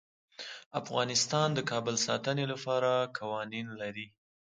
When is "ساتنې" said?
2.07-2.45